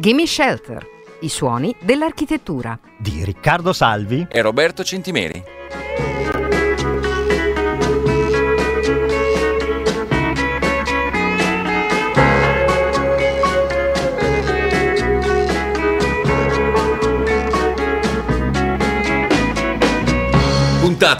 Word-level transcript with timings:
Gimme 0.00 0.26
Shelter, 0.26 0.82
i 1.20 1.28
suoni 1.28 1.76
dell'architettura. 1.78 2.80
Di 2.96 3.22
Riccardo 3.22 3.74
Salvi 3.74 4.26
e 4.30 4.40
Roberto 4.40 4.82
Centimeri. 4.82 5.49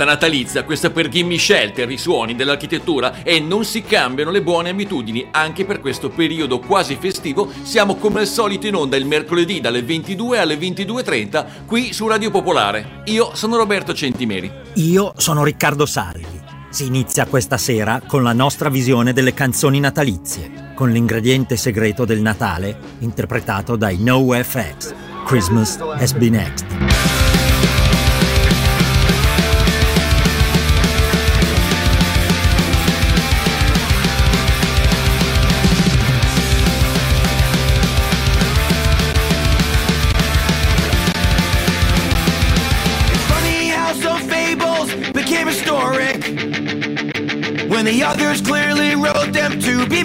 Puntata 0.00 0.04
natalizia, 0.04 0.64
questa 0.64 0.88
per 0.88 1.08
Gimme 1.08 1.36
Shelter, 1.36 1.90
i 1.90 1.98
suoni 1.98 2.34
dell'architettura 2.34 3.22
e 3.22 3.38
non 3.38 3.66
si 3.66 3.82
cambiano 3.82 4.30
le 4.30 4.40
buone 4.40 4.70
abitudini, 4.70 5.28
anche 5.30 5.66
per 5.66 5.80
questo 5.80 6.08
periodo 6.08 6.58
quasi 6.58 6.96
festivo 6.98 7.50
siamo 7.64 7.96
come 7.96 8.20
al 8.20 8.26
solito 8.26 8.66
in 8.66 8.76
onda 8.76 8.96
il 8.96 9.04
mercoledì 9.04 9.60
dalle 9.60 9.82
22 9.82 10.38
alle 10.38 10.56
22.30 10.56 11.46
qui 11.66 11.92
su 11.92 12.06
Radio 12.06 12.30
Popolare. 12.30 13.02
Io 13.06 13.34
sono 13.34 13.56
Roberto 13.56 13.92
Centimeri. 13.92 14.50
Io 14.76 15.12
sono 15.16 15.44
Riccardo 15.44 15.84
Salvi. 15.84 16.40
Si 16.70 16.86
inizia 16.86 17.26
questa 17.26 17.58
sera 17.58 18.00
con 18.06 18.22
la 18.22 18.32
nostra 18.32 18.70
visione 18.70 19.12
delle 19.12 19.34
canzoni 19.34 19.80
natalizie, 19.80 20.72
con 20.74 20.88
l'ingrediente 20.88 21.58
segreto 21.58 22.06
del 22.06 22.22
Natale 22.22 22.74
interpretato 23.00 23.76
dai 23.76 23.98
NoFX. 23.98 24.94
Christmas 25.26 25.76
has 25.98 26.14
been 26.14 26.32
next. 26.32 27.19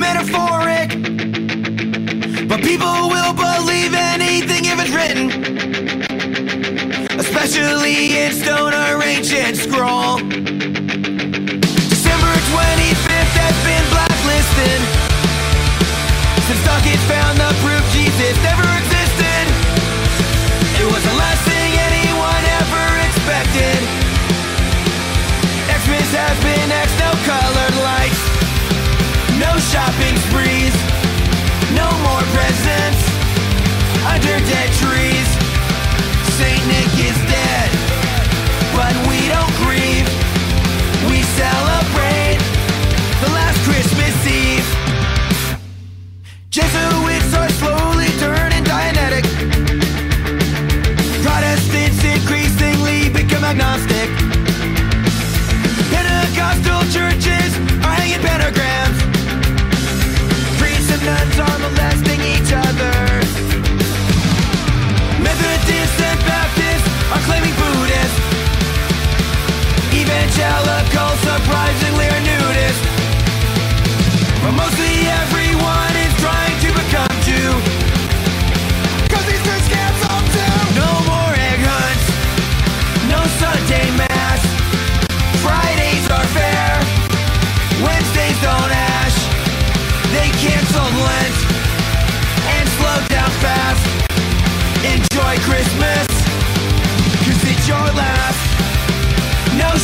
Metaphoric. 0.07 0.89
But 2.47 2.59
people 2.61 2.95
will 3.13 3.33
believe 3.33 3.93
anything 3.93 4.63
if 4.71 4.77
it's 4.83 4.93
written, 4.97 5.25
especially 7.19 7.97
in 8.21 8.31
stone 8.31 8.73
or 8.73 9.01
ancient 9.03 9.57
scroll. 9.57 10.17
December 11.93 12.33
25th 12.53 13.33
has 13.43 13.55
been 13.67 13.85
blacklisted 13.95 14.84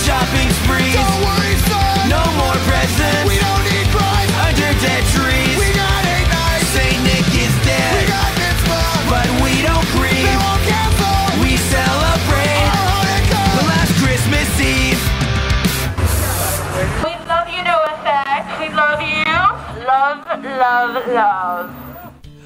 shopping 0.05 0.49
sprees. 0.65 0.93
Don't 0.97 1.21
worry, 1.21 1.55
son. 1.69 2.09
No 2.09 2.23
more 2.41 2.57
presents. 2.65 3.25
We 3.29 3.37
don't 3.37 3.63
need 3.69 3.87
bribes. 3.93 4.33
Under 4.47 4.71
dead 4.81 5.03
trees. 5.13 5.55
We 5.61 5.69
got 5.77 6.01
eight 6.09 6.29
nights. 6.29 6.67
Saint 6.73 6.99
Nick 7.05 7.27
is 7.37 7.53
dead. 7.61 7.93
We 7.95 8.03
got 8.09 8.31
mitzvah. 8.41 8.85
But 9.13 9.29
we 9.45 9.61
don't 9.61 9.87
grieve. 9.93 10.25
They 10.25 10.37
won't 10.41 10.63
cancel. 10.65 11.17
We 11.43 11.53
celebrate 11.69 12.65
the 13.29 13.63
last 13.69 13.93
Christmas 14.01 14.49
Eve. 14.57 15.01
We 17.05 17.13
love 17.29 17.47
you, 17.53 17.61
NoFX. 17.61 18.43
We 18.57 18.67
love 18.73 19.01
you. 19.05 19.29
Love, 19.85 20.19
love, 20.41 21.13
love. 21.13 21.69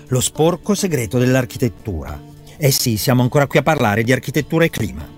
Lo 0.08 0.20
sporco 0.20 0.76
segreto 0.76 1.18
dell'architettura. 1.18 2.20
Eh 2.58 2.72
sì, 2.72 2.98
siamo 2.98 3.22
ancora 3.22 3.48
qui 3.48 3.60
a 3.60 3.64
parlare 3.64 4.04
di 4.04 4.12
architettura 4.12 4.66
e 4.66 4.70
clima. 4.70 5.15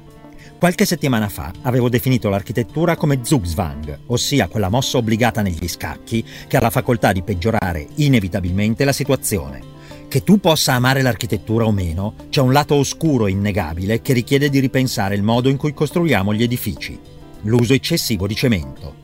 Qualche 0.57 0.85
settimana 0.85 1.29
fa 1.29 1.51
avevo 1.61 1.87
definito 1.87 2.29
l'architettura 2.29 2.95
come 2.95 3.19
Zugzwang, 3.21 3.99
ossia 4.07 4.47
quella 4.47 4.69
mossa 4.69 4.97
obbligata 4.97 5.43
negli 5.43 5.67
scacchi 5.67 6.25
che 6.47 6.57
ha 6.57 6.59
la 6.59 6.71
facoltà 6.71 7.11
di 7.11 7.21
peggiorare 7.21 7.87
inevitabilmente 7.95 8.83
la 8.83 8.91
situazione. 8.91 9.75
Che 10.07 10.23
tu 10.23 10.39
possa 10.39 10.73
amare 10.73 11.03
l'architettura 11.03 11.65
o 11.65 11.71
meno, 11.71 12.15
c'è 12.29 12.41
un 12.41 12.53
lato 12.53 12.73
oscuro 12.73 13.27
e 13.27 13.31
innegabile 13.31 14.01
che 14.01 14.13
richiede 14.13 14.49
di 14.49 14.59
ripensare 14.59 15.13
il 15.13 15.21
modo 15.21 15.47
in 15.47 15.57
cui 15.57 15.75
costruiamo 15.75 16.33
gli 16.33 16.41
edifici. 16.41 16.99
L'uso 17.41 17.73
eccessivo 17.73 18.25
di 18.25 18.33
cemento. 18.33 18.95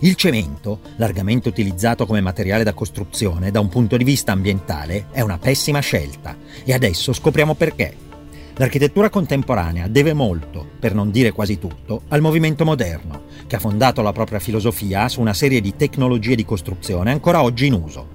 Il 0.00 0.14
cemento, 0.14 0.78
largamente 0.96 1.48
utilizzato 1.48 2.06
come 2.06 2.20
materiale 2.20 2.62
da 2.62 2.72
costruzione 2.72 3.50
da 3.50 3.58
un 3.58 3.68
punto 3.68 3.96
di 3.96 4.04
vista 4.04 4.30
ambientale, 4.30 5.06
è 5.10 5.22
una 5.22 5.38
pessima 5.38 5.80
scelta 5.80 6.36
e 6.62 6.72
adesso 6.72 7.12
scopriamo 7.12 7.54
perché. 7.54 7.96
L'architettura 8.56 9.10
contemporanea 9.10 9.88
deve 9.88 10.12
molto, 10.12 10.64
per 10.78 10.94
non 10.94 11.10
dire 11.10 11.32
quasi 11.32 11.58
tutto, 11.58 12.02
al 12.08 12.20
movimento 12.20 12.64
moderno, 12.64 13.24
che 13.48 13.56
ha 13.56 13.58
fondato 13.58 14.00
la 14.00 14.12
propria 14.12 14.38
filosofia 14.38 15.08
su 15.08 15.20
una 15.20 15.34
serie 15.34 15.60
di 15.60 15.74
tecnologie 15.74 16.36
di 16.36 16.44
costruzione 16.44 17.10
ancora 17.10 17.42
oggi 17.42 17.66
in 17.66 17.72
uso, 17.72 18.06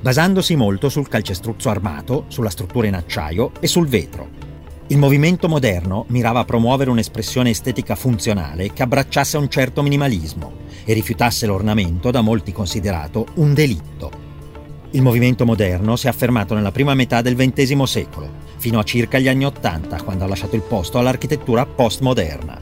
basandosi 0.00 0.54
molto 0.54 0.88
sul 0.88 1.08
calcestruzzo 1.08 1.68
armato, 1.68 2.26
sulla 2.28 2.50
struttura 2.50 2.86
in 2.86 2.94
acciaio 2.94 3.50
e 3.58 3.66
sul 3.66 3.88
vetro. 3.88 4.28
Il 4.86 4.98
movimento 4.98 5.48
moderno 5.48 6.04
mirava 6.08 6.40
a 6.40 6.44
promuovere 6.44 6.90
un'espressione 6.90 7.50
estetica 7.50 7.96
funzionale 7.96 8.72
che 8.72 8.84
abbracciasse 8.84 9.36
un 9.36 9.48
certo 9.48 9.82
minimalismo 9.82 10.60
e 10.84 10.92
rifiutasse 10.92 11.44
l'ornamento 11.46 12.12
da 12.12 12.20
molti 12.20 12.52
considerato 12.52 13.26
un 13.34 13.52
delitto. 13.52 14.10
Il 14.90 15.02
movimento 15.02 15.44
moderno 15.44 15.96
si 15.96 16.06
è 16.06 16.10
affermato 16.10 16.54
nella 16.54 16.70
prima 16.70 16.94
metà 16.94 17.20
del 17.20 17.34
XX 17.34 17.82
secolo, 17.82 18.50
fino 18.62 18.78
a 18.78 18.84
circa 18.84 19.18
gli 19.18 19.26
anni 19.26 19.44
Ottanta, 19.44 20.00
quando 20.04 20.22
ha 20.22 20.28
lasciato 20.28 20.54
il 20.54 20.62
posto 20.62 20.96
all'architettura 20.96 21.66
postmoderna. 21.66 22.60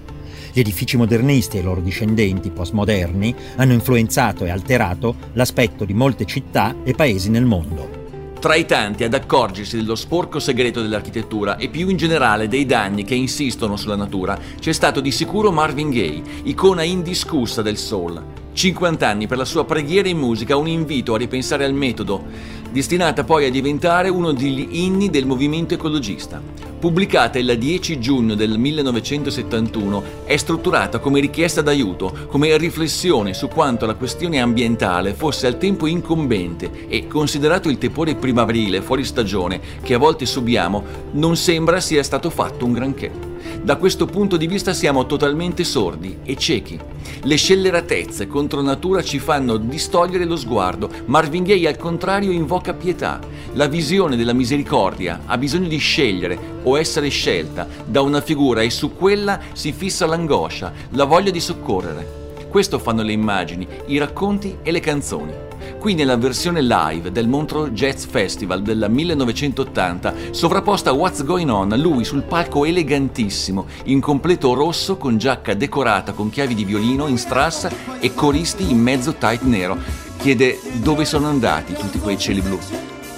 Gli 0.51 0.59
edifici 0.59 0.97
modernisti 0.97 1.59
e 1.59 1.61
i 1.61 1.63
loro 1.63 1.83
discendenti 1.83 2.49
postmoderni 2.49 3.35
hanno 3.57 3.75
influenzato 3.75 4.47
e 4.47 4.51
alterato 4.51 5.15
l'aspetto 5.35 5.85
di 5.85 5.93
molte 5.93 6.25
città 6.25 6.75
e 6.85 6.95
paesi 6.95 7.29
nel 7.29 7.45
mondo. 7.45 7.99
Tra 8.41 8.55
i 8.55 8.65
tanti 8.65 9.05
ad 9.05 9.13
accorgersi 9.13 9.77
dello 9.77 9.95
sporco 9.95 10.39
segreto 10.39 10.81
dell'architettura 10.81 11.59
e 11.59 11.69
più 11.69 11.91
in 11.91 11.99
generale 11.99 12.49
dei 12.49 12.65
danni 12.65 13.05
che 13.05 13.15
insistono 13.15 13.77
sulla 13.77 13.97
natura, 13.97 14.39
c'è 14.59 14.73
stato 14.73 15.01
di 15.01 15.11
sicuro 15.11 15.53
Marvin 15.53 15.91
Gaye, 15.91 16.23
icona 16.45 16.83
indiscussa 16.83 17.61
del 17.61 17.77
soul. 17.77 18.25
50 18.61 19.09
anni 19.09 19.27
per 19.27 19.39
la 19.39 19.47
sua 19.47 19.65
preghiera 19.65 20.07
in 20.07 20.19
musica, 20.19 20.55
un 20.59 20.69
invito 20.69 21.15
a 21.15 21.17
ripensare 21.17 21.65
al 21.65 21.73
metodo, 21.73 22.25
destinata 22.71 23.25
poi 23.25 23.47
a 23.47 23.51
diventare 23.51 24.11
uno 24.11 24.33
degli 24.33 24.69
inni 24.73 25.09
del 25.09 25.25
movimento 25.25 25.73
ecologista. 25.73 26.43
Pubblicata 26.79 27.39
il 27.39 27.57
10 27.57 27.99
giugno 27.99 28.35
del 28.35 28.59
1971, 28.59 30.03
è 30.27 30.37
strutturata 30.37 30.99
come 30.99 31.21
richiesta 31.21 31.63
d'aiuto, 31.63 32.27
come 32.29 32.55
riflessione 32.59 33.33
su 33.33 33.49
quanto 33.49 33.87
la 33.87 33.95
questione 33.95 34.43
ambientale 34.43 35.15
fosse 35.15 35.47
al 35.47 35.57
tempo 35.57 35.87
incombente 35.87 36.87
e, 36.89 37.07
considerato 37.07 37.71
il 37.71 37.79
tepore 37.79 38.15
primaverile 38.15 38.83
fuori 38.83 39.05
stagione 39.05 39.59
che 39.83 39.95
a 39.95 39.99
volte 39.99 40.27
subiamo, 40.27 40.85
non 41.13 41.35
sembra 41.35 41.81
sia 41.81 42.03
stato 42.03 42.29
fatto 42.29 42.67
un 42.67 42.73
granché. 42.75 43.30
Da 43.63 43.77
questo 43.77 44.07
punto 44.07 44.39
di 44.39 44.47
vista 44.47 44.73
siamo 44.73 45.05
totalmente 45.05 45.65
sordi 45.65 46.21
e 46.25 46.35
ciechi. 46.35 46.81
Le 47.23 47.37
scelleratezze 47.37 48.27
contro 48.27 48.63
natura 48.63 49.03
ci 49.03 49.19
fanno 49.19 49.59
distogliere 49.59 50.25
lo 50.25 50.37
sguardo. 50.37 50.89
Marvin 51.05 51.45
Gaye 51.45 51.69
al 51.69 51.77
contrario 51.77 52.33
invoca 52.33 52.73
pietà. 52.73 53.21
La 53.53 53.67
visione 53.67 54.17
della 54.17 54.33
misericordia 54.33 55.21
ha 55.27 55.37
bisogno 55.37 55.69
di 55.69 55.77
scegliere 55.77 56.39
o 56.63 56.79
essere 56.79 57.11
scelta 57.11 57.69
da 57.85 58.01
una 58.01 58.23
figura 58.23 58.63
e 58.63 58.71
su 58.71 58.97
quella 58.97 59.39
si 59.53 59.73
fissa 59.73 60.07
l'angoscia, 60.07 60.73
la 60.93 61.05
voglia 61.05 61.31
di 61.31 61.41
soccorrere. 61.41 62.47
Questo 62.49 62.79
fanno 62.79 63.03
le 63.03 63.13
immagini, 63.13 63.69
i 63.89 63.99
racconti 63.99 64.57
e 64.63 64.71
le 64.71 64.81
canzoni. 64.81 65.33
Qui 65.79 65.95
nella 65.95 66.17
versione 66.17 66.63
live 66.63 67.11
del 67.11 67.29
Montreux 67.29 67.71
Jazz 67.71 68.05
Festival 68.05 68.63
del 68.63 68.87
1980, 68.89 70.15
sovrapposta 70.31 70.91
a 70.91 70.93
What's 70.93 71.25
Going 71.25 71.49
On, 71.49 71.75
lui 71.79 72.05
sul 72.05 72.23
palco 72.23 72.65
elegantissimo, 72.65 73.67
in 73.85 74.01
completo 74.01 74.55
rosso 74.55 74.97
con 74.97 75.17
giacca 75.17 75.55
decorata 75.55 76.13
con 76.13 76.31
chiavi 76.31 76.55
di 76.55 76.65
violino 76.65 77.07
in 77.07 77.19
strass 77.19 77.69
e 77.99 78.15
coristi 78.15 78.71
in 78.71 78.79
mezzo 78.79 79.15
tight 79.15 79.43
nero, 79.43 79.79
chiede 80.19 80.59
dove 80.83 81.05
sono 81.05 81.29
andati 81.29 81.73
tutti 81.75 81.99
quei 81.99 82.19
cieli 82.19 82.41
blu. 82.41 82.59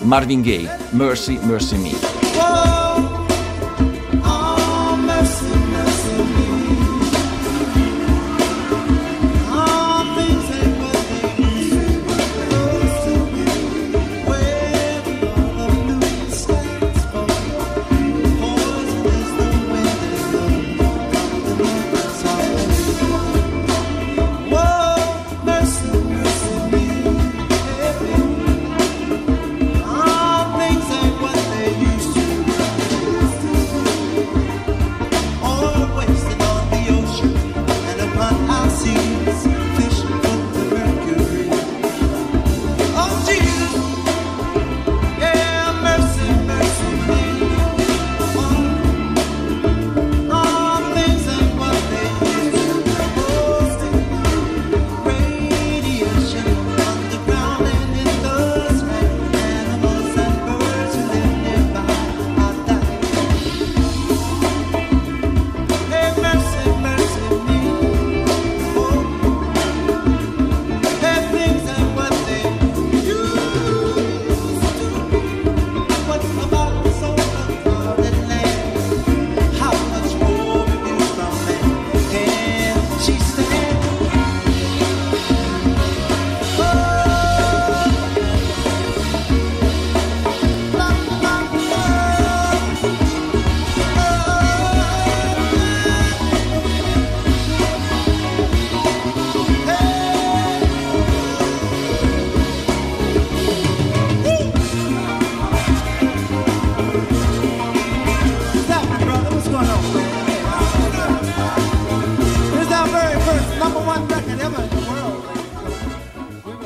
Marvin 0.02 0.42
Gaye, 0.42 0.78
Mercy, 0.90 1.38
Mercy 1.42 1.76
Me. 1.76 3.11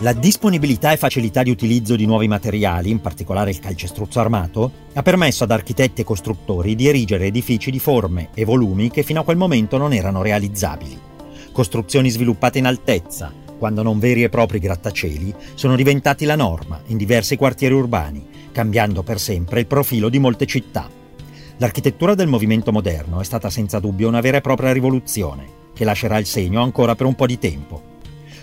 La 0.07 0.13
disponibilità 0.13 0.93
e 0.93 0.97
facilità 0.97 1.43
di 1.43 1.51
utilizzo 1.51 1.97
di 1.97 2.07
nuovi 2.07 2.29
materiali, 2.29 2.91
in 2.91 3.01
particolare 3.01 3.51
il 3.51 3.59
calcestruzzo 3.59 4.21
armato, 4.21 4.71
ha 4.93 5.03
permesso 5.03 5.43
ad 5.43 5.51
architetti 5.51 6.03
e 6.03 6.05
costruttori 6.05 6.77
di 6.77 6.87
erigere 6.87 7.27
edifici 7.27 7.73
di 7.73 7.81
forme 7.81 8.29
e 8.33 8.45
volumi 8.45 8.89
che 8.89 9.03
fino 9.03 9.19
a 9.19 9.25
quel 9.25 9.37
momento 9.37 9.79
non 9.79 9.93
erano 9.93 10.23
realizzabili. 10.23 10.97
Costruzioni 11.51 12.09
sviluppate 12.09 12.59
in 12.59 12.67
altezza, 12.67 13.33
quando 13.59 13.83
non 13.83 13.99
veri 13.99 14.23
e 14.23 14.29
propri 14.29 14.61
grattacieli, 14.61 15.35
sono 15.55 15.75
diventati 15.75 16.25
la 16.25 16.37
norma 16.37 16.81
in 16.87 16.99
diversi 16.99 17.35
quartieri 17.35 17.75
urbani, 17.75 18.25
cambiando 18.53 19.03
per 19.03 19.19
sempre 19.19 19.59
il 19.59 19.67
profilo 19.67 20.09
di 20.09 20.21
molte 20.21 20.47
città. 20.47 20.89
L'architettura 21.57 22.15
del 22.15 22.29
movimento 22.29 22.71
moderno 22.71 23.21
è 23.21 23.25
stata 23.25 23.51
senza 23.51 23.81
dubbio 23.81 24.07
una 24.07 24.21
vera 24.21 24.37
e 24.37 24.41
propria 24.41 24.71
rivoluzione, 24.71 25.49
che 25.75 25.83
lascerà 25.83 26.17
il 26.19 26.27
segno 26.27 26.63
ancora 26.63 26.95
per 26.95 27.07
un 27.07 27.17
po' 27.17 27.27
di 27.27 27.41
tempo. 27.41 27.95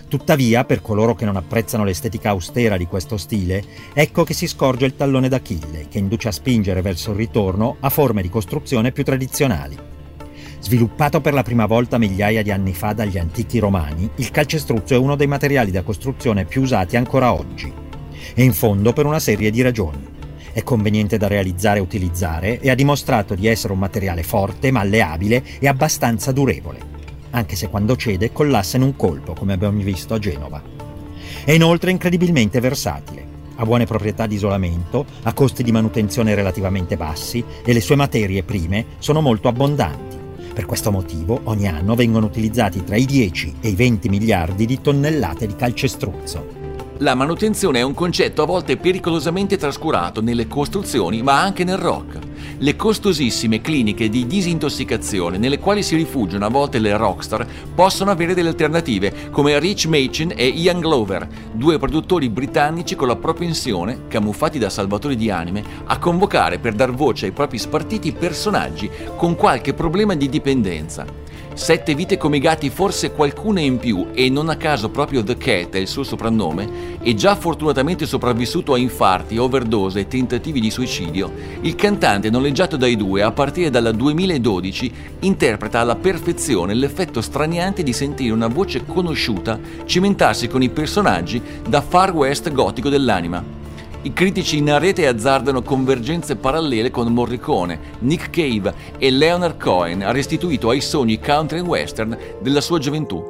Tuttavia, 0.08 0.64
per 0.64 0.80
coloro 0.80 1.14
che 1.14 1.24
non 1.24 1.36
apprezzano 1.36 1.84
l'estetica 1.84 2.30
austera 2.30 2.76
di 2.76 2.86
questo 2.86 3.16
stile, 3.16 3.64
ecco 3.92 4.22
che 4.22 4.34
si 4.34 4.46
scorge 4.46 4.84
il 4.86 4.96
tallone 4.96 5.28
d'Achille, 5.28 5.88
che 5.88 5.98
induce 5.98 6.28
a 6.28 6.32
spingere 6.32 6.82
verso 6.82 7.10
il 7.10 7.16
ritorno 7.16 7.76
a 7.80 7.88
forme 7.90 8.22
di 8.22 8.28
costruzione 8.28 8.92
più 8.92 9.02
tradizionali. 9.02 9.76
Sviluppato 10.60 11.20
per 11.20 11.34
la 11.34 11.42
prima 11.42 11.66
volta 11.66 11.98
migliaia 11.98 12.42
di 12.42 12.50
anni 12.50 12.72
fa 12.72 12.92
dagli 12.92 13.18
antichi 13.18 13.58
romani, 13.58 14.08
il 14.16 14.30
calcestruzzo 14.30 14.94
è 14.94 14.96
uno 14.96 15.16
dei 15.16 15.26
materiali 15.26 15.70
da 15.70 15.82
costruzione 15.82 16.44
più 16.44 16.62
usati 16.62 16.96
ancora 16.96 17.34
oggi. 17.34 17.70
E 18.34 18.42
in 18.42 18.52
fondo 18.52 18.92
per 18.92 19.04
una 19.04 19.18
serie 19.18 19.50
di 19.50 19.60
ragioni. 19.60 20.12
È 20.52 20.62
conveniente 20.62 21.18
da 21.18 21.26
realizzare 21.26 21.80
e 21.80 21.82
utilizzare 21.82 22.60
e 22.60 22.70
ha 22.70 22.74
dimostrato 22.74 23.34
di 23.34 23.46
essere 23.46 23.72
un 23.72 23.80
materiale 23.80 24.22
forte, 24.22 24.70
malleabile 24.70 25.42
e 25.58 25.66
abbastanza 25.66 26.30
durevole, 26.30 26.93
anche 27.34 27.56
se 27.56 27.68
quando 27.68 27.96
cede 27.96 28.32
collassa 28.32 28.76
in 28.76 28.82
un 28.82 28.96
colpo, 28.96 29.34
come 29.34 29.52
abbiamo 29.52 29.82
visto 29.82 30.14
a 30.14 30.18
Genova. 30.18 30.62
È 31.44 31.52
inoltre 31.52 31.90
incredibilmente 31.90 32.60
versatile. 32.60 33.32
Ha 33.56 33.64
buone 33.64 33.86
proprietà 33.86 34.26
di 34.26 34.36
isolamento, 34.36 35.04
ha 35.22 35.32
costi 35.32 35.62
di 35.62 35.70
manutenzione 35.70 36.34
relativamente 36.34 36.96
bassi 36.96 37.44
e 37.64 37.72
le 37.72 37.80
sue 37.80 37.96
materie 37.96 38.42
prime 38.42 38.86
sono 38.98 39.20
molto 39.20 39.48
abbondanti. 39.48 40.16
Per 40.54 40.66
questo 40.66 40.90
motivo 40.90 41.40
ogni 41.44 41.66
anno 41.66 41.94
vengono 41.94 42.26
utilizzati 42.26 42.84
tra 42.84 42.96
i 42.96 43.04
10 43.04 43.56
e 43.60 43.68
i 43.68 43.74
20 43.74 44.08
miliardi 44.08 44.66
di 44.66 44.80
tonnellate 44.80 45.46
di 45.46 45.56
calcestruzzo. 45.56 46.62
La 46.98 47.16
manutenzione 47.16 47.80
è 47.80 47.82
un 47.82 47.94
concetto 47.94 48.42
a 48.42 48.46
volte 48.46 48.76
pericolosamente 48.76 49.56
trascurato 49.56 50.22
nelle 50.22 50.46
costruzioni, 50.46 51.22
ma 51.22 51.40
anche 51.40 51.64
nel 51.64 51.78
rock. 51.78 52.33
Le 52.64 52.76
costosissime 52.76 53.60
cliniche 53.60 54.08
di 54.08 54.26
disintossicazione 54.26 55.36
nelle 55.36 55.58
quali 55.58 55.82
si 55.82 55.96
rifugiano 55.96 56.46
a 56.46 56.48
volte 56.48 56.78
le 56.78 56.96
rockstar 56.96 57.46
possono 57.74 58.10
avere 58.10 58.32
delle 58.32 58.48
alternative, 58.48 59.28
come 59.30 59.58
Rich 59.58 59.84
Machin 59.84 60.32
e 60.34 60.46
Ian 60.46 60.80
Glover, 60.80 61.28
due 61.52 61.78
produttori 61.78 62.30
britannici 62.30 62.96
con 62.96 63.08
la 63.08 63.16
propensione, 63.16 64.06
camuffati 64.08 64.58
da 64.58 64.70
salvatori 64.70 65.14
di 65.14 65.28
anime, 65.28 65.62
a 65.84 65.98
convocare 65.98 66.58
per 66.58 66.72
dar 66.72 66.92
voce 66.92 67.26
ai 67.26 67.32
propri 67.32 67.58
spartiti 67.58 68.12
personaggi 68.12 68.88
con 69.14 69.36
qualche 69.36 69.74
problema 69.74 70.14
di 70.14 70.30
dipendenza. 70.30 71.23
Sette 71.54 71.94
vite 71.94 72.16
come 72.16 72.38
i 72.38 72.40
gatti, 72.40 72.68
forse 72.68 73.12
qualcuna 73.12 73.60
in 73.60 73.78
più, 73.78 74.08
e 74.12 74.28
non 74.28 74.48
a 74.48 74.56
caso 74.56 74.88
proprio 74.88 75.22
The 75.22 75.36
Cat 75.36 75.74
è 75.74 75.78
il 75.78 75.86
suo 75.86 76.02
soprannome, 76.02 76.98
e 77.00 77.14
già 77.14 77.36
fortunatamente 77.36 78.06
sopravvissuto 78.06 78.74
a 78.74 78.78
infarti, 78.78 79.38
overdose 79.38 80.00
e 80.00 80.08
tentativi 80.08 80.58
di 80.58 80.70
suicidio, 80.70 81.32
il 81.60 81.76
cantante 81.76 82.28
noleggiato 82.28 82.76
dai 82.76 82.96
due 82.96 83.22
a 83.22 83.30
partire 83.30 83.70
dal 83.70 83.94
2012 83.94 84.92
interpreta 85.20 85.78
alla 85.78 85.94
perfezione 85.94 86.74
l'effetto 86.74 87.20
straniante 87.20 87.84
di 87.84 87.92
sentire 87.92 88.32
una 88.32 88.48
voce 88.48 88.84
conosciuta 88.84 89.58
cimentarsi 89.84 90.48
con 90.48 90.60
i 90.60 90.70
personaggi 90.70 91.40
da 91.68 91.80
Far 91.80 92.12
West 92.12 92.50
gotico 92.52 92.88
dell'anima. 92.88 93.63
I 94.04 94.12
critici 94.12 94.58
in 94.58 94.78
rete 94.78 95.06
azzardano 95.06 95.62
convergenze 95.62 96.36
parallele 96.36 96.90
con 96.90 97.10
Morricone, 97.10 97.80
Nick 98.00 98.28
Cave 98.28 98.74
e 98.98 99.10
Leonard 99.10 99.58
Cohen, 99.58 100.12
restituito 100.12 100.68
ai 100.68 100.82
sogni 100.82 101.18
country 101.18 101.60
and 101.60 101.66
western 101.66 102.18
della 102.42 102.60
sua 102.60 102.78
gioventù. 102.78 103.24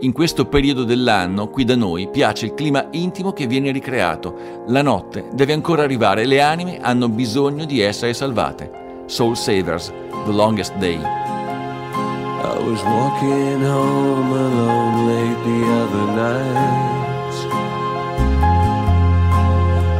In 0.00 0.10
questo 0.10 0.46
periodo 0.46 0.82
dell'anno, 0.82 1.48
qui 1.48 1.62
da 1.64 1.76
noi, 1.76 2.08
piace 2.10 2.46
il 2.46 2.54
clima 2.54 2.88
intimo 2.90 3.32
che 3.32 3.46
viene 3.46 3.70
ricreato. 3.70 4.64
La 4.66 4.82
notte 4.82 5.26
deve 5.32 5.52
ancora 5.52 5.84
arrivare 5.84 6.22
e 6.22 6.26
le 6.26 6.40
anime 6.40 6.80
hanno 6.80 7.08
bisogno 7.08 7.64
di 7.64 7.78
essere 7.78 8.12
salvate. 8.12 9.04
Soul 9.06 9.36
Savers, 9.36 9.92
The 10.24 10.32
Longest 10.32 10.74
Day. 10.78 10.98
I 10.98 12.68
was 12.68 12.82
walking 12.82 13.62
home 13.62 14.32
alone 14.32 15.06
late 15.06 15.44
the 15.44 15.64
other 15.70 16.06
night. 16.16 17.85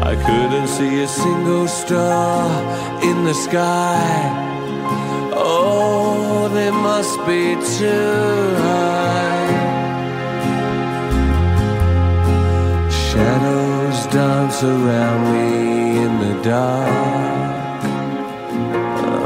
I 0.09 0.15
couldn't 0.15 0.69
see 0.69 1.03
a 1.03 1.09
single 1.09 1.67
star 1.67 2.47
in 3.03 3.25
the 3.25 3.35
sky. 3.35 4.07
Oh, 5.35 6.49
they 6.55 6.71
must 6.71 7.19
be 7.27 7.57
too 7.77 8.55
high. 8.67 9.51
Shadows 12.89 14.07
dance 14.15 14.63
around 14.63 15.23
me 15.35 15.99
in 16.05 16.13
the 16.25 16.35
dark. 16.45 17.83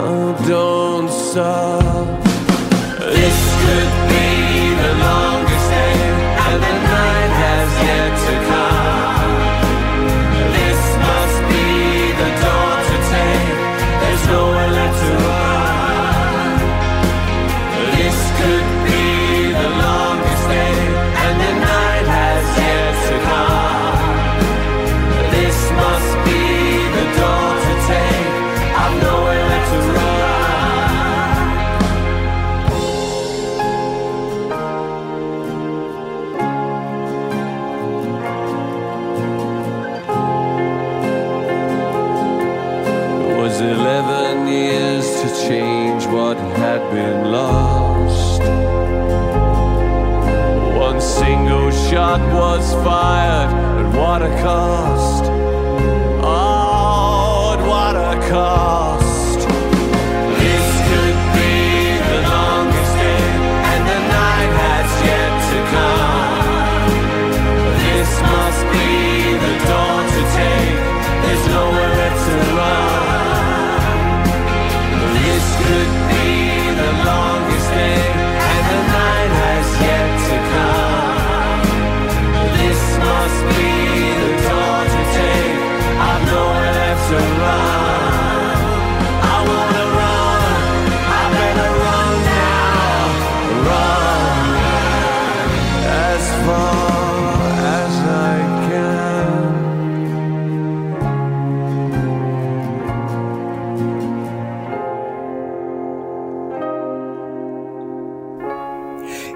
Oh, 0.01 0.35
don't 0.49 1.11
stop. 1.11 2.00
What 46.13 46.37
had 46.37 46.81
been 46.91 47.31
lost. 47.31 48.43
One 50.77 51.01
single 51.01 51.71
shot 51.71 52.21
was 52.33 52.75
fired, 52.85 53.51
at 53.81 53.95
what 53.97 54.23
a 54.23 54.31
cost! 54.43 55.40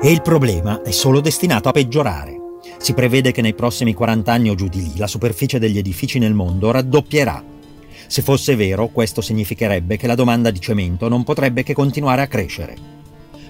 E 0.05 0.13
il 0.13 0.21
problema 0.21 0.83
è 0.83 0.91
solo 0.91 1.23
destinato 1.23 1.71
a 1.71 1.73
peggiorare. 1.73 2.37
Si 2.77 2.93
prevede 2.93 3.33
che 3.33 3.41
nei 3.41 3.55
prossimi 3.55 3.95
40 3.95 4.31
anni 4.31 4.51
o 4.51 4.55
giù 4.55 4.69
di 4.69 4.83
lì 4.83 4.99
la 4.99 5.07
superficie 5.07 5.59
degli 5.59 5.79
edifici 5.79 6.19
nel 6.19 6.35
mondo 6.35 6.71
raddoppierà. 6.71 7.43
Se 8.07 8.21
fosse 8.21 8.55
vero, 8.55 8.89
questo 8.89 9.23
significherebbe 9.23 9.97
che 9.97 10.07
la 10.07 10.15
domanda 10.15 10.51
di 10.51 10.61
cemento 10.61 11.09
non 11.09 11.25
potrebbe 11.25 11.63
che 11.63 11.73
continuare 11.73 12.21
a 12.21 12.27
crescere. 12.27 12.77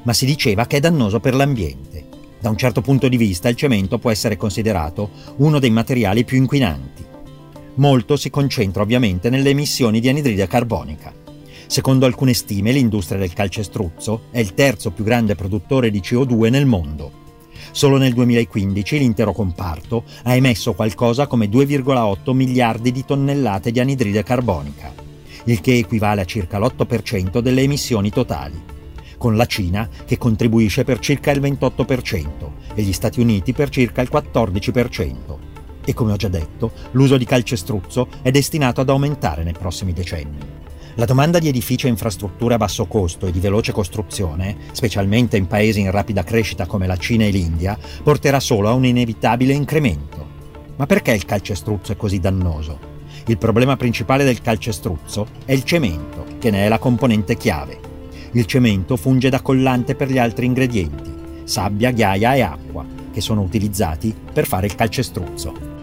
Ma 0.04 0.12
si 0.12 0.26
diceva 0.26 0.66
che 0.66 0.76
è 0.76 0.80
dannoso 0.80 1.18
per 1.18 1.34
l'ambiente. 1.34 2.06
Da 2.38 2.50
un 2.50 2.56
certo 2.56 2.82
punto 2.82 3.08
di 3.08 3.16
vista 3.16 3.48
il 3.48 3.56
cemento 3.56 3.98
può 3.98 4.12
essere 4.12 4.36
considerato 4.36 5.10
uno 5.38 5.58
dei 5.58 5.70
materiali 5.70 6.22
più 6.22 6.36
inquinanti. 6.36 7.04
Molto 7.74 8.16
si 8.16 8.30
concentra 8.30 8.80
ovviamente 8.80 9.28
nelle 9.28 9.50
emissioni 9.50 9.98
di 9.98 10.08
anidride 10.08 10.46
carbonica. 10.46 11.23
Secondo 11.74 12.06
alcune 12.06 12.34
stime, 12.34 12.70
l'industria 12.70 13.18
del 13.18 13.32
calcestruzzo 13.32 14.26
è 14.30 14.38
il 14.38 14.54
terzo 14.54 14.92
più 14.92 15.02
grande 15.02 15.34
produttore 15.34 15.90
di 15.90 15.98
CO2 15.98 16.48
nel 16.48 16.66
mondo. 16.66 17.10
Solo 17.72 17.96
nel 17.96 18.12
2015 18.12 18.98
l'intero 18.98 19.32
comparto 19.32 20.04
ha 20.22 20.36
emesso 20.36 20.74
qualcosa 20.74 21.26
come 21.26 21.46
2,8 21.46 22.30
miliardi 22.30 22.92
di 22.92 23.04
tonnellate 23.04 23.72
di 23.72 23.80
anidride 23.80 24.22
carbonica, 24.22 24.94
il 25.46 25.60
che 25.60 25.76
equivale 25.76 26.20
a 26.20 26.24
circa 26.24 26.60
l'8% 26.60 27.40
delle 27.40 27.62
emissioni 27.62 28.10
totali, 28.10 28.62
con 29.18 29.34
la 29.34 29.46
Cina 29.46 29.88
che 30.04 30.16
contribuisce 30.16 30.84
per 30.84 31.00
circa 31.00 31.32
il 31.32 31.40
28% 31.40 32.50
e 32.76 32.82
gli 32.82 32.92
Stati 32.92 33.18
Uniti 33.18 33.52
per 33.52 33.70
circa 33.70 34.00
il 34.00 34.10
14%. 34.12 35.16
E 35.84 35.92
come 35.92 36.12
ho 36.12 36.16
già 36.16 36.28
detto, 36.28 36.70
l'uso 36.92 37.16
di 37.16 37.24
calcestruzzo 37.24 38.06
è 38.22 38.30
destinato 38.30 38.80
ad 38.80 38.90
aumentare 38.90 39.42
nei 39.42 39.54
prossimi 39.54 39.92
decenni. 39.92 40.62
La 40.96 41.06
domanda 41.06 41.40
di 41.40 41.48
edifici 41.48 41.86
e 41.86 41.88
infrastrutture 41.88 42.54
a 42.54 42.56
basso 42.56 42.86
costo 42.86 43.26
e 43.26 43.32
di 43.32 43.40
veloce 43.40 43.72
costruzione, 43.72 44.56
specialmente 44.70 45.36
in 45.36 45.48
paesi 45.48 45.80
in 45.80 45.90
rapida 45.90 46.22
crescita 46.22 46.66
come 46.66 46.86
la 46.86 46.96
Cina 46.96 47.24
e 47.24 47.30
l'India, 47.30 47.76
porterà 48.00 48.38
solo 48.38 48.68
a 48.68 48.74
un 48.74 48.84
inevitabile 48.84 49.52
incremento. 49.52 50.24
Ma 50.76 50.86
perché 50.86 51.10
il 51.10 51.24
calcestruzzo 51.24 51.90
è 51.90 51.96
così 51.96 52.20
dannoso? 52.20 52.78
Il 53.26 53.38
problema 53.38 53.74
principale 53.76 54.22
del 54.22 54.40
calcestruzzo 54.40 55.26
è 55.44 55.52
il 55.52 55.64
cemento, 55.64 56.26
che 56.38 56.52
ne 56.52 56.66
è 56.66 56.68
la 56.68 56.78
componente 56.78 57.36
chiave. 57.36 57.76
Il 58.32 58.46
cemento 58.46 58.96
funge 58.96 59.30
da 59.30 59.42
collante 59.42 59.96
per 59.96 60.08
gli 60.08 60.18
altri 60.18 60.46
ingredienti, 60.46 61.12
sabbia, 61.42 61.90
ghiaia 61.90 62.34
e 62.34 62.40
acqua, 62.42 62.86
che 63.12 63.20
sono 63.20 63.40
utilizzati 63.42 64.14
per 64.32 64.46
fare 64.46 64.66
il 64.66 64.76
calcestruzzo. 64.76 65.73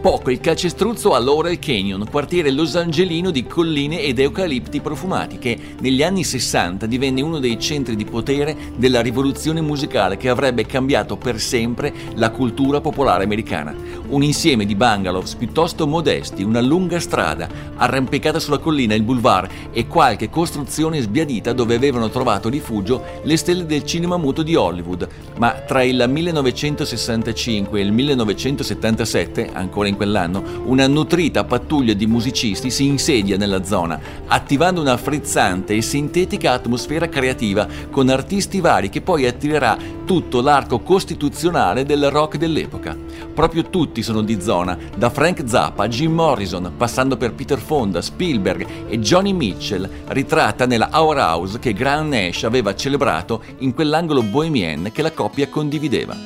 Poco 0.00 0.30
il 0.30 0.40
calcestruzzo 0.40 1.12
a 1.12 1.18
Laurel 1.18 1.58
Canyon, 1.58 2.08
quartiere 2.10 2.50
losangelino 2.50 3.30
di 3.30 3.46
colline 3.46 4.00
ed 4.00 4.18
eucalipti 4.18 4.80
profumati, 4.80 5.36
che 5.36 5.58
negli 5.78 6.02
anni 6.02 6.24
60 6.24 6.86
divenne 6.86 7.20
uno 7.20 7.38
dei 7.38 7.60
centri 7.60 7.96
di 7.96 8.06
potere 8.06 8.56
della 8.76 9.02
rivoluzione 9.02 9.60
musicale 9.60 10.16
che 10.16 10.30
avrebbe 10.30 10.64
cambiato 10.64 11.18
per 11.18 11.38
sempre 11.38 11.92
la 12.14 12.30
cultura 12.30 12.80
popolare 12.80 13.24
americana. 13.24 13.74
Un 14.08 14.22
insieme 14.22 14.64
di 14.64 14.74
bungalows 14.74 15.34
piuttosto 15.34 15.86
modesti, 15.86 16.42
una 16.42 16.62
lunga 16.62 16.98
strada, 16.98 17.46
arrampicata 17.76 18.40
sulla 18.40 18.56
collina, 18.56 18.94
il 18.94 19.02
boulevard 19.02 19.50
e 19.70 19.86
qualche 19.86 20.30
costruzione 20.30 21.02
sbiadita 21.02 21.52
dove 21.52 21.74
avevano 21.74 22.08
trovato 22.08 22.48
rifugio 22.48 23.04
le 23.22 23.36
stelle 23.36 23.66
del 23.66 23.84
cinema 23.84 24.16
muto 24.16 24.42
di 24.42 24.54
Hollywood. 24.54 25.06
Ma 25.36 25.50
tra 25.50 25.82
il 25.82 26.02
1965 26.08 27.78
e 27.78 27.82
il 27.82 27.92
1977, 27.92 29.50
ancora 29.52 29.88
in 29.89 29.89
quell'anno, 29.96 30.42
una 30.64 30.86
nutrita 30.86 31.44
pattuglia 31.44 31.94
di 31.94 32.06
musicisti 32.06 32.70
si 32.70 32.86
insedia 32.86 33.36
nella 33.36 33.64
zona, 33.64 34.00
attivando 34.26 34.80
una 34.80 34.96
frizzante 34.96 35.74
e 35.74 35.82
sintetica 35.82 36.52
atmosfera 36.52 37.08
creativa 37.08 37.66
con 37.90 38.08
artisti 38.08 38.60
vari 38.60 38.88
che 38.88 39.00
poi 39.00 39.26
attirerà 39.26 39.76
tutto 40.04 40.40
l'arco 40.40 40.80
costituzionale 40.80 41.84
del 41.84 42.10
rock 42.10 42.36
dell'epoca. 42.36 42.96
Proprio 43.32 43.70
tutti 43.70 44.02
sono 44.02 44.22
di 44.22 44.40
zona, 44.40 44.76
da 44.96 45.08
Frank 45.08 45.42
Zappa 45.46 45.84
a 45.84 45.88
Jim 45.88 46.12
Morrison, 46.12 46.72
passando 46.76 47.16
per 47.16 47.32
Peter 47.32 47.58
Fonda, 47.58 48.02
Spielberg 48.02 48.66
e 48.88 48.98
Johnny 48.98 49.32
Mitchell, 49.32 49.88
ritratta 50.08 50.66
nella 50.66 50.90
Our 50.92 51.16
House 51.16 51.58
che 51.58 51.72
Graham 51.72 52.08
Nash 52.08 52.42
aveva 52.44 52.74
celebrato 52.74 53.42
in 53.58 53.72
quell'angolo 53.72 54.22
bohemien 54.22 54.90
che 54.92 55.02
la 55.02 55.12
coppia 55.12 55.48
condivideva. 55.48 56.16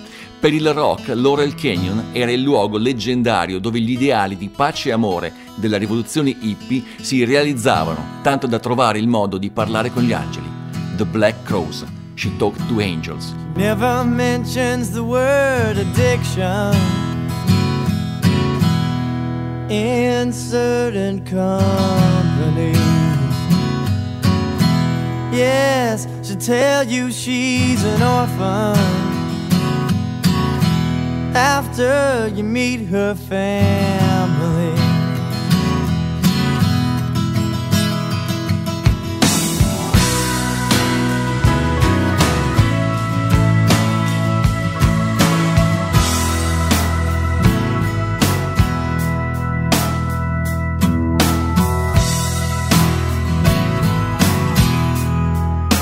Per 0.45 0.53
il 0.53 0.75
rock, 0.75 1.09
Laurel 1.09 1.55
Canyon 1.55 2.09
era 2.13 2.31
il 2.31 2.43
luogo 2.43 2.77
leggendario 2.77 3.59
dove 3.59 3.81
gli 3.81 3.93
ideali 3.93 4.37
di 4.37 4.51
pace 4.51 4.91
e 4.91 4.93
amore 4.93 5.33
della 5.55 5.79
rivoluzione 5.79 6.37
hippie 6.39 6.83
si 7.01 7.25
realizzavano, 7.25 8.21
tanto 8.21 8.47
da 8.47 8.59
trovare 8.59 8.99
il 8.99 9.09
modo 9.09 9.39
di 9.39 9.49
parlare 9.49 9.91
con 9.91 10.03
gli 10.03 10.13
angeli. 10.13 10.47
The 10.99 11.07
Black 11.07 11.45
Crows, 11.45 11.87
She 12.13 12.31
Talked 12.37 12.63
to 12.69 12.79
Angels. 12.79 13.35
Never 13.55 14.05
mentions 14.05 14.91
the 14.91 15.01
word 15.01 15.79
addiction 15.79 16.77
in 19.71 20.31
certain 20.31 21.25
company. 21.25 22.77
Yes, 25.33 26.07
she'll 26.21 26.37
tell 26.37 26.87
you 26.87 27.11
she's 27.11 27.83
an 27.83 28.03
orphan 28.03 29.04
after 31.35 32.29
you 32.35 32.45
meet 32.45 32.87
her 32.87 33.15
family. 33.15 34.75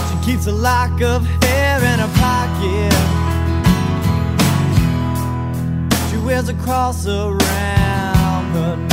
She 0.08 0.24
keeps 0.24 0.46
a 0.46 0.52
lock 0.52 1.00
of 1.02 1.26
hair 1.42 1.78
in 1.78 1.98
her 1.98 2.12
pocket. 2.18 3.21
there's 6.44 6.58
a 6.58 6.62
cross 6.64 7.06
around 7.06 8.52
the 8.52 8.91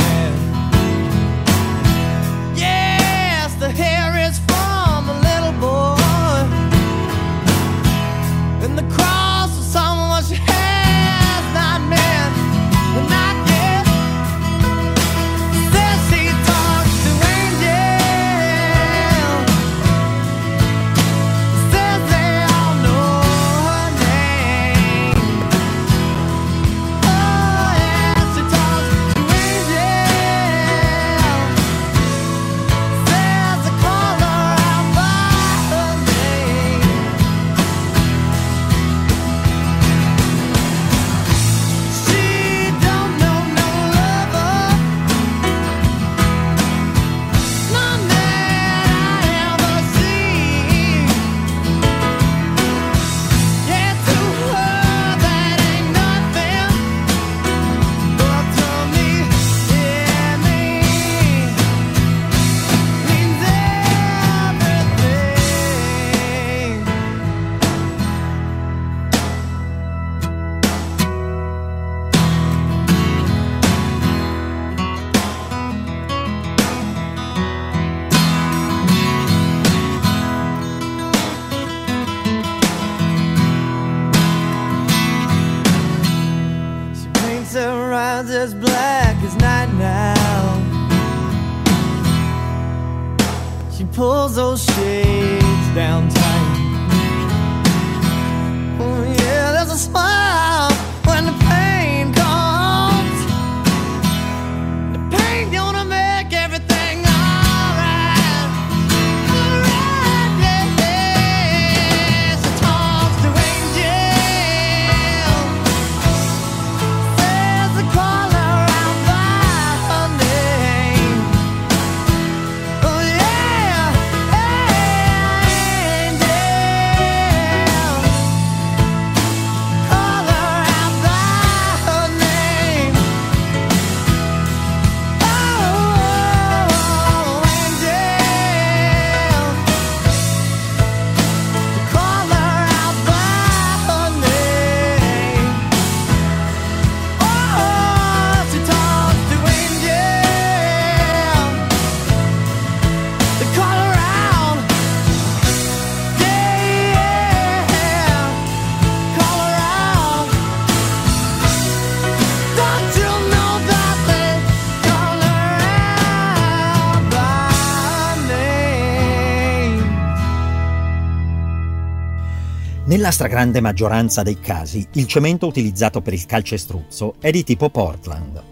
Nella 172.90 173.12
stragrande 173.12 173.60
maggioranza 173.60 174.24
dei 174.24 174.40
casi, 174.40 174.84
il 174.94 175.06
cemento 175.06 175.46
utilizzato 175.46 176.00
per 176.00 176.12
il 176.12 176.26
calcestruzzo 176.26 177.14
è 177.20 177.30
di 177.30 177.44
tipo 177.44 177.70
Portland. 177.70 178.42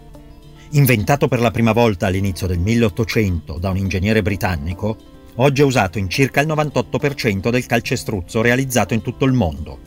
Inventato 0.69 1.27
per 1.27 1.41
la 1.41 1.51
prima 1.51 1.73
volta 1.73 2.07
all'inizio 2.07 2.47
del 2.47 2.59
1800 2.59 3.57
da 3.59 3.69
un 3.69 3.75
ingegnere 3.75 4.21
britannico, 4.21 4.95
oggi 5.35 5.61
è 5.61 5.65
usato 5.65 5.97
in 5.97 6.09
circa 6.09 6.39
il 6.39 6.47
98% 6.47 7.49
del 7.49 7.65
calcestruzzo 7.65 8.41
realizzato 8.41 8.93
in 8.93 9.01
tutto 9.01 9.25
il 9.25 9.33
mondo. 9.33 9.77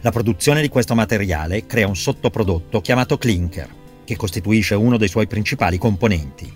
La 0.00 0.10
produzione 0.10 0.62
di 0.62 0.70
questo 0.70 0.94
materiale 0.94 1.66
crea 1.66 1.86
un 1.86 1.94
sottoprodotto 1.94 2.80
chiamato 2.80 3.18
clinker, 3.18 3.68
che 4.04 4.16
costituisce 4.16 4.74
uno 4.74 4.96
dei 4.96 5.08
suoi 5.08 5.26
principali 5.26 5.76
componenti. 5.76 6.50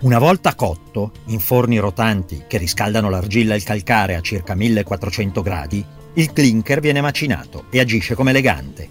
Una 0.00 0.18
volta 0.18 0.56
cotto, 0.56 1.12
in 1.26 1.38
forni 1.38 1.78
rotanti 1.78 2.46
che 2.48 2.58
riscaldano 2.58 3.10
l'argilla 3.10 3.54
e 3.54 3.58
il 3.58 3.62
calcare 3.62 4.16
a 4.16 4.20
circa 4.20 4.56
1400 4.56 5.42
gradi, 5.42 5.86
il 6.18 6.32
clinker 6.32 6.80
viene 6.80 7.02
macinato 7.02 7.66
e 7.70 7.78
agisce 7.78 8.14
come 8.14 8.32
legante. 8.32 8.88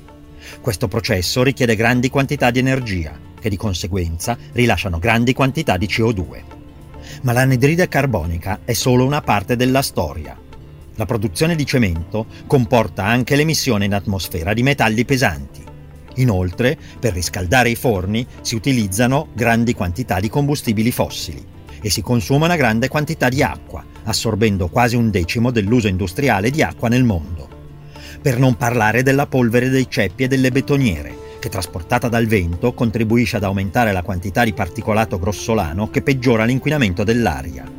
Questo 0.61 0.87
processo 0.87 1.41
richiede 1.41 1.75
grandi 1.75 2.09
quantità 2.09 2.51
di 2.51 2.59
energia, 2.59 3.17
che 3.39 3.49
di 3.49 3.57
conseguenza 3.57 4.37
rilasciano 4.51 4.99
grandi 4.99 5.33
quantità 5.33 5.77
di 5.77 5.87
CO2. 5.87 6.43
Ma 7.21 7.31
l'anidride 7.31 7.87
carbonica 7.87 8.59
è 8.63 8.73
solo 8.73 9.05
una 9.05 9.21
parte 9.21 9.55
della 9.55 9.81
storia. 9.81 10.37
La 10.97 11.05
produzione 11.05 11.55
di 11.55 11.65
cemento 11.65 12.27
comporta 12.45 13.03
anche 13.05 13.35
l'emissione 13.35 13.85
in 13.85 13.95
atmosfera 13.95 14.53
di 14.53 14.61
metalli 14.61 15.03
pesanti. 15.03 15.63
Inoltre, 16.17 16.77
per 16.99 17.13
riscaldare 17.13 17.69
i 17.69 17.75
forni 17.75 18.25
si 18.41 18.53
utilizzano 18.53 19.29
grandi 19.33 19.73
quantità 19.73 20.19
di 20.19 20.29
combustibili 20.29 20.91
fossili 20.91 21.53
e 21.85 21.91
si 21.91 22.01
consuma 22.01 22.45
una 22.45 22.55
grande 22.55 22.87
quantità 22.87 23.29
di 23.29 23.43
acqua, 23.43 23.85
assorbendo 24.05 24.69
quasi 24.69 24.95
un 24.95 25.11
decimo 25.11 25.51
dell'uso 25.51 25.87
industriale 25.87 26.49
di 26.49 26.63
acqua 26.63 26.89
nel 26.89 27.03
mondo. 27.03 27.47
Per 28.19 28.39
non 28.39 28.55
parlare 28.55 29.03
della 29.03 29.27
polvere 29.27 29.69
dei 29.69 29.85
ceppi 29.87 30.23
e 30.23 30.27
delle 30.27 30.49
betoniere, 30.49 31.15
che 31.37 31.47
trasportata 31.47 32.07
dal 32.07 32.25
vento 32.25 32.73
contribuisce 32.73 33.35
ad 33.35 33.43
aumentare 33.43 33.91
la 33.91 34.01
quantità 34.01 34.43
di 34.43 34.53
particolato 34.53 35.19
grossolano 35.19 35.91
che 35.91 36.01
peggiora 36.01 36.43
l'inquinamento 36.43 37.03
dell'aria. 37.03 37.71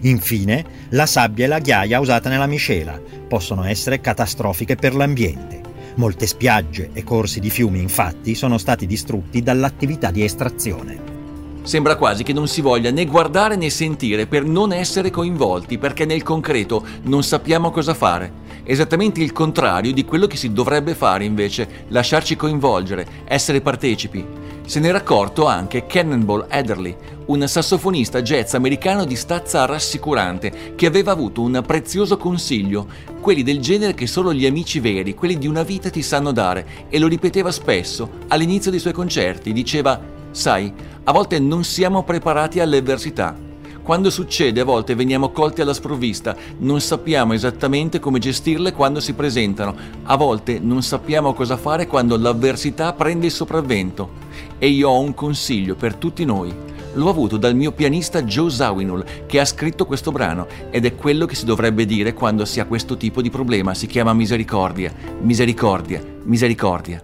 Infine, 0.00 0.64
la 0.88 1.06
sabbia 1.06 1.44
e 1.44 1.48
la 1.48 1.60
ghiaia 1.60 2.00
usate 2.00 2.28
nella 2.28 2.48
miscela 2.48 3.00
possono 3.28 3.62
essere 3.62 4.00
catastrofiche 4.00 4.74
per 4.74 4.96
l'ambiente. 4.96 5.60
Molte 5.94 6.26
spiagge 6.26 6.90
e 6.92 7.04
corsi 7.04 7.38
di 7.38 7.50
fiumi 7.50 7.80
infatti 7.80 8.34
sono 8.34 8.58
stati 8.58 8.84
distrutti 8.84 9.44
dall'attività 9.44 10.10
di 10.10 10.24
estrazione. 10.24 11.23
Sembra 11.64 11.96
quasi 11.96 12.24
che 12.24 12.34
non 12.34 12.46
si 12.46 12.60
voglia 12.60 12.90
né 12.90 13.06
guardare 13.06 13.56
né 13.56 13.70
sentire 13.70 14.26
per 14.26 14.44
non 14.44 14.70
essere 14.70 15.08
coinvolti, 15.08 15.78
perché 15.78 16.04
nel 16.04 16.22
concreto 16.22 16.84
non 17.04 17.22
sappiamo 17.22 17.70
cosa 17.70 17.94
fare. 17.94 18.42
Esattamente 18.64 19.22
il 19.22 19.32
contrario 19.32 19.94
di 19.94 20.04
quello 20.04 20.26
che 20.26 20.36
si 20.36 20.52
dovrebbe 20.52 20.94
fare 20.94 21.24
invece, 21.24 21.86
lasciarci 21.88 22.36
coinvolgere, 22.36 23.06
essere 23.24 23.62
partecipi. 23.62 24.26
Se 24.66 24.78
n'era 24.78 24.98
accorto 24.98 25.46
anche 25.46 25.86
Cannonball 25.86 26.46
Adderley, 26.50 26.94
un 27.26 27.48
sassofonista 27.48 28.20
jazz 28.20 28.52
americano 28.52 29.06
di 29.06 29.16
stazza 29.16 29.64
rassicurante 29.64 30.74
che 30.74 30.84
aveva 30.84 31.12
avuto 31.12 31.40
un 31.40 31.62
prezioso 31.66 32.18
consiglio, 32.18 32.86
quelli 33.22 33.42
del 33.42 33.60
genere 33.60 33.94
che 33.94 34.06
solo 34.06 34.34
gli 34.34 34.44
amici 34.44 34.80
veri, 34.80 35.14
quelli 35.14 35.38
di 35.38 35.46
una 35.46 35.62
vita 35.62 35.88
ti 35.88 36.02
sanno 36.02 36.30
dare, 36.30 36.66
e 36.90 36.98
lo 36.98 37.06
ripeteva 37.06 37.50
spesso 37.50 38.10
all'inizio 38.28 38.70
dei 38.70 38.80
suoi 38.80 38.92
concerti, 38.92 39.52
diceva, 39.52 40.12
sai, 40.34 40.72
a 41.04 41.12
volte 41.12 41.38
non 41.38 41.62
siamo 41.62 42.02
preparati 42.02 42.58
alle 42.58 42.78
avversità. 42.78 43.36
Quando 43.82 44.10
succede 44.10 44.62
a 44.62 44.64
volte 44.64 44.94
veniamo 44.94 45.30
colti 45.30 45.60
alla 45.60 45.74
sprovvista, 45.74 46.34
non 46.58 46.80
sappiamo 46.80 47.34
esattamente 47.34 48.00
come 48.00 48.18
gestirle 48.18 48.72
quando 48.72 48.98
si 48.98 49.12
presentano, 49.12 49.76
a 50.02 50.16
volte 50.16 50.58
non 50.58 50.82
sappiamo 50.82 51.34
cosa 51.34 51.56
fare 51.56 51.86
quando 51.86 52.16
l'avversità 52.16 52.92
prende 52.94 53.26
il 53.26 53.32
sopravvento. 53.32 54.22
E 54.58 54.68
io 54.68 54.88
ho 54.88 54.98
un 54.98 55.14
consiglio 55.14 55.76
per 55.76 55.94
tutti 55.94 56.24
noi. 56.24 56.52
L'ho 56.94 57.08
avuto 57.08 57.36
dal 57.36 57.54
mio 57.54 57.72
pianista 57.72 58.22
Joe 58.22 58.50
Zawinul 58.50 59.04
che 59.26 59.38
ha 59.38 59.44
scritto 59.44 59.84
questo 59.84 60.10
brano 60.10 60.46
ed 60.70 60.84
è 60.84 60.94
quello 60.94 61.26
che 61.26 61.34
si 61.34 61.44
dovrebbe 61.44 61.84
dire 61.84 62.14
quando 62.14 62.44
si 62.44 62.60
ha 62.60 62.64
questo 62.64 62.96
tipo 62.96 63.20
di 63.20 63.30
problema. 63.30 63.74
Si 63.74 63.86
chiama 63.86 64.14
misericordia, 64.14 64.92
misericordia, 65.20 66.02
misericordia. 66.22 67.02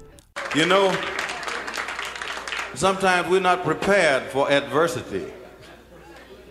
You 0.54 0.64
know, 0.64 0.90
sometimes 2.74 3.28
we're 3.28 3.40
not 3.40 3.64
prepared 3.64 4.24
for 4.24 4.50
adversity. 4.50 5.32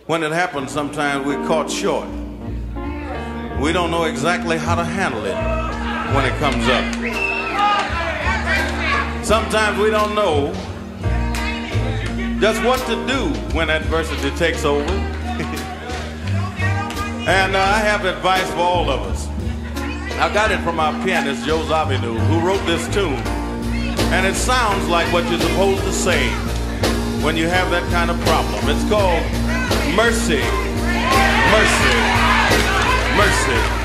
When 0.06 0.22
it 0.22 0.32
happens, 0.32 0.72
sometimes 0.72 1.26
we're 1.26 1.46
caught 1.46 1.70
short. 1.70 2.08
We 3.60 3.72
don't 3.72 3.90
know 3.90 4.04
exactly 4.04 4.58
how 4.58 4.74
to 4.74 4.84
handle 4.84 5.24
it 5.24 5.36
when 6.14 6.24
it 6.24 6.36
comes 6.38 6.66
up. 6.68 6.84
Sometimes 9.24 9.78
we 9.78 9.90
don't 9.90 10.14
know 10.14 10.52
just 12.40 12.64
what 12.64 12.80
to 12.86 12.96
do 13.06 13.28
when 13.54 13.70
adversity 13.70 14.30
takes 14.36 14.64
over. 14.64 14.82
and 17.28 17.54
uh, 17.54 17.60
I 17.60 17.78
have 17.78 18.04
advice 18.06 18.50
for 18.50 18.60
all 18.60 18.90
of 18.90 19.02
us. 19.02 19.28
I 20.18 20.32
got 20.34 20.50
it 20.50 20.58
from 20.60 20.80
our 20.80 20.92
pianist, 21.04 21.46
Joe 21.46 21.60
Zavinu, 21.60 22.18
who 22.26 22.40
wrote 22.40 22.64
this 22.66 22.86
tune. 22.92 23.39
And 24.12 24.26
it 24.26 24.34
sounds 24.34 24.88
like 24.88 25.12
what 25.12 25.28
you're 25.30 25.40
supposed 25.40 25.82
to 25.82 25.92
say 25.92 26.28
when 27.22 27.36
you 27.36 27.48
have 27.48 27.70
that 27.70 27.88
kind 27.90 28.10
of 28.10 28.20
problem. 28.20 28.60
It's 28.68 28.88
called 28.88 29.22
mercy, 29.94 30.42
mercy, 31.52 31.96
mercy. 33.16 33.79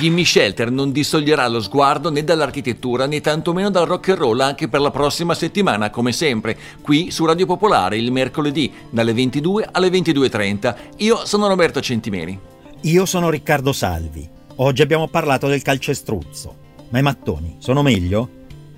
Gimme 0.00 0.24
Shelter 0.24 0.70
non 0.70 0.92
distoglierà 0.92 1.46
lo 1.46 1.60
sguardo 1.60 2.10
né 2.10 2.24
dall'architettura 2.24 3.04
né 3.04 3.20
tantomeno 3.20 3.68
dal 3.68 3.84
rock 3.84 4.08
and 4.08 4.18
roll 4.18 4.40
anche 4.40 4.66
per 4.66 4.80
la 4.80 4.90
prossima 4.90 5.34
settimana, 5.34 5.90
come 5.90 6.12
sempre, 6.12 6.56
qui 6.80 7.10
su 7.10 7.26
Radio 7.26 7.44
Popolare 7.44 7.98
il 7.98 8.10
mercoledì 8.10 8.72
dalle 8.88 9.12
22 9.12 9.68
alle 9.70 9.88
22.30. 9.90 10.74
Io 10.96 11.26
sono 11.26 11.48
Roberto 11.48 11.82
Centimeri. 11.82 12.40
Io 12.80 13.04
sono 13.04 13.28
Riccardo 13.28 13.74
Salvi. 13.74 14.26
Oggi 14.56 14.80
abbiamo 14.80 15.06
parlato 15.06 15.48
del 15.48 15.60
calcestruzzo. 15.60 16.56
Ma 16.88 16.98
i 16.98 17.02
mattoni 17.02 17.56
sono 17.58 17.82
meglio? 17.82 18.26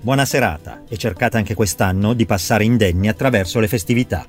Buona 0.01 0.25
serata 0.25 0.83
e 0.89 0.97
cercate 0.97 1.37
anche 1.37 1.53
quest'anno 1.53 2.13
di 2.13 2.25
passare 2.25 2.65
indenni 2.65 3.07
attraverso 3.07 3.61
le 3.61 3.69
festività. 3.69 4.27